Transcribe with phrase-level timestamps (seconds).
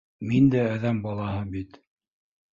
[0.29, 1.79] Мин дә әҙәм балаһы бит